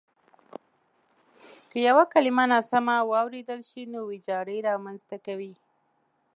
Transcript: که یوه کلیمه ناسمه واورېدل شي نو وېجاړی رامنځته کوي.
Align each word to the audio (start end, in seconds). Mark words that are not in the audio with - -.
که 1.69 1.77
یوه 1.87 2.03
کلیمه 2.13 2.45
ناسمه 2.51 2.95
واورېدل 3.11 3.61
شي 3.69 3.83
نو 3.93 3.99
وېجاړی 4.09 4.57
رامنځته 4.69 5.15
کوي. 5.25 5.53